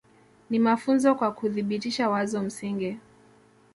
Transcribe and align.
Ni 0.49 0.59
mafunzo 0.59 1.15
kwa 1.15 1.31
kuthibitisha 1.31 2.09
wazo 2.09 2.41
msingi 2.43 2.97